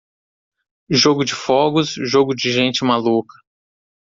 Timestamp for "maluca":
2.83-3.35